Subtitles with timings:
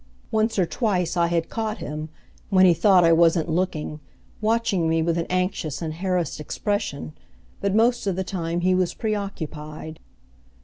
[0.31, 2.09] Once or twice I had caught him,
[2.49, 3.99] when he thought I wasn't looking,
[4.41, 7.13] watching me with an anxious and harassed expression;
[7.59, 9.99] but most of the time he was preoccupied.